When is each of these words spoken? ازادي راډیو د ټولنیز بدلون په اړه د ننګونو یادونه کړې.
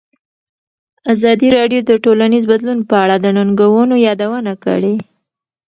ازادي 1.13 1.47
راډیو 1.57 1.81
د 1.85 1.91
ټولنیز 2.03 2.43
بدلون 2.51 2.79
په 2.89 2.95
اړه 3.03 3.15
د 3.19 3.25
ننګونو 3.37 3.95
یادونه 4.07 4.53
کړې. 4.63 4.95